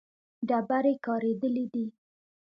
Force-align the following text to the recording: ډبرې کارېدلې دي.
ډبرې 0.47 0.93
کارېدلې 1.05 1.65
دي. 1.73 1.85